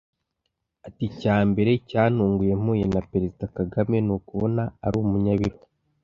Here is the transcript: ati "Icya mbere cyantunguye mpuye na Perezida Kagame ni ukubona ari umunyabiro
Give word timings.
ati 0.87 1.03
"Icya 1.09 1.37
mbere 1.49 1.71
cyantunguye 1.89 2.53
mpuye 2.61 2.85
na 2.93 3.01
Perezida 3.11 3.45
Kagame 3.57 3.95
ni 4.05 4.11
ukubona 4.17 4.63
ari 4.85 4.95
umunyabiro 5.05 5.57